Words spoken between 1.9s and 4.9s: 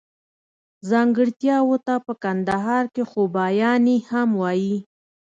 په کندهار کښي خوباياني هم وايي.